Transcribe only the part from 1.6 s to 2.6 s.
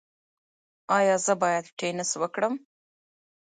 ټینس وکړم؟